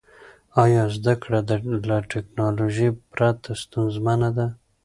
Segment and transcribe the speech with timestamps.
[0.63, 1.39] آیا زده کړه
[1.89, 4.47] له ټیکنالوژۍ پرته ستونزمنه ده؟